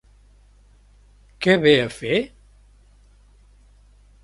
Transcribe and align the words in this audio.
Què 1.45 1.57
ve 1.65 1.75
a 1.83 1.91
fer? 1.99 2.17